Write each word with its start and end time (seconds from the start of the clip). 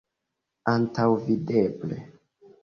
Antaŭvideble. 0.73 2.01